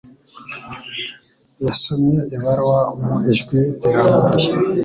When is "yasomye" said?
1.65-2.17